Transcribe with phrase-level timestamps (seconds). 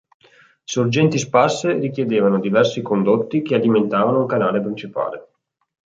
[0.63, 5.27] Sorgenti sparse richiedevano diversi condotti che alimentavano un canale principale.